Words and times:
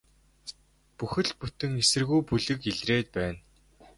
Бүхэл 0.97 1.29
бүтэн 1.39 1.71
эсэргүү 1.81 2.19
бүлэг 2.29 2.59
илрээд 2.71 3.07
байна. 3.17 3.39